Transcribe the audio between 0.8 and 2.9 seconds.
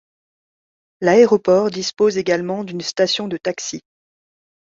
L'aéroport dispose également d'une